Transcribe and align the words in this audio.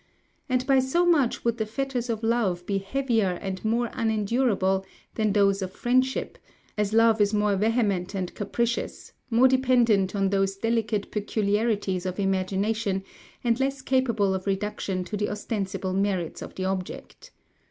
And 0.49 0.65
by 0.65 0.79
so 0.79 1.05
much 1.05 1.45
would 1.45 1.57
the 1.57 1.65
fetters 1.67 2.09
of 2.09 2.23
love 2.23 2.65
be 2.65 2.79
heavier 2.79 3.37
and 3.39 3.63
more 3.63 3.91
unendurable 3.93 4.83
than 5.13 5.31
those 5.33 5.61
of 5.61 5.71
friendship, 5.73 6.39
as 6.75 6.91
love 6.91 7.21
is 7.21 7.35
more 7.35 7.55
vehement 7.55 8.15
and 8.15 8.33
capricious, 8.33 9.13
more 9.29 9.47
dependent 9.47 10.15
on 10.15 10.31
those 10.31 10.55
delicate 10.55 11.11
peculiarities 11.11 12.07
of 12.07 12.19
imagination, 12.19 13.03
and 13.43 13.59
less 13.59 13.83
capable 13.83 14.33
of 14.33 14.47
reduction 14.47 15.03
to 15.03 15.15
the 15.15 15.29
ostensible 15.29 15.93
merits 15.93 16.41
of 16.41 16.55
the 16.55 16.65
object.... 16.65 17.29